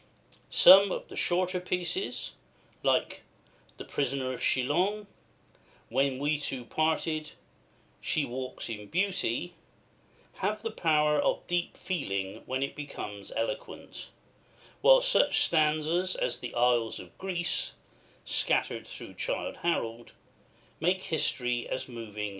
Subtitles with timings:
[0.49, 2.33] Some of the shorter pieces,
[2.81, 3.21] like
[3.77, 5.05] the "Prisoner of Chillon,"
[5.89, 7.33] "When We Two Parted,"
[8.01, 9.53] "She Walks in Beauty,"
[10.37, 14.09] have the power of deep feeling when it becomes eloquent;
[14.81, 17.75] while such stanzas as "The Isles of Greece,"
[18.25, 20.13] scattered through "Childe Harold,"
[20.79, 22.29] make history as moving as poetry.